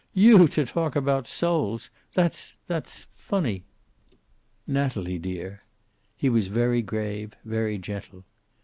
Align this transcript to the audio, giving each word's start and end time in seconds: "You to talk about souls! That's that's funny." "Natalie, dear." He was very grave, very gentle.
"You 0.15 0.47
to 0.47 0.65
talk 0.65 0.95
about 0.95 1.27
souls! 1.27 1.91
That's 2.15 2.55
that's 2.65 3.05
funny." 3.15 3.65
"Natalie, 4.65 5.19
dear." 5.19 5.61
He 6.17 6.27
was 6.27 6.47
very 6.47 6.81
grave, 6.81 7.35
very 7.45 7.77
gentle. 7.77 8.25